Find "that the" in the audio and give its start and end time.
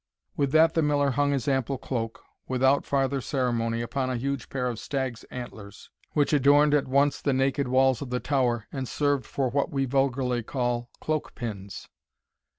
0.53-0.81